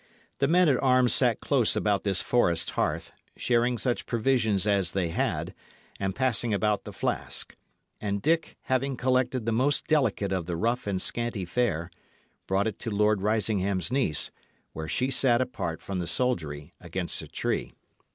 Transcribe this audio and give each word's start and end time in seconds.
The 0.39 0.47
men 0.47 0.67
at 0.67 0.81
arms 0.81 1.13
sat 1.13 1.41
close 1.41 1.75
about 1.75 2.03
this 2.03 2.23
forest 2.23 2.71
hearth, 2.71 3.11
sharing 3.37 3.77
such 3.77 4.07
provisions 4.07 4.65
as 4.65 4.93
they 4.93 5.09
had, 5.09 5.53
and 5.99 6.15
passing 6.15 6.55
about 6.55 6.85
the 6.85 6.91
flask; 6.91 7.55
and 8.01 8.19
Dick, 8.19 8.57
having 8.63 8.97
collected 8.97 9.45
the 9.45 9.51
most 9.51 9.85
delicate 9.85 10.31
of 10.31 10.47
the 10.47 10.55
rough 10.57 10.87
and 10.87 10.99
scanty 10.99 11.45
fare, 11.45 11.91
brought 12.47 12.65
it 12.65 12.79
to 12.79 12.89
Lord 12.89 13.21
Risingham's 13.21 13.91
niece, 13.91 14.31
where 14.73 14.87
she 14.87 15.11
sat 15.11 15.39
apart 15.39 15.83
from 15.83 15.99
the 15.99 16.07
soldiery 16.07 16.73
against 16.81 17.21
a 17.21 17.27
tree. 17.27 17.75